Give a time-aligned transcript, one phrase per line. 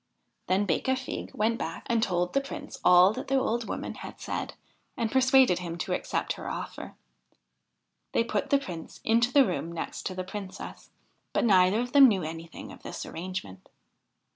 [0.47, 4.55] Then Becafigue went back and told the Prince all that the old woman had said
[4.97, 6.95] and persuaded him to accept her offer.
[8.11, 10.89] They put the Prince into the room next to the Princess,
[11.33, 13.69] but neither of them knew anything of this arrangement.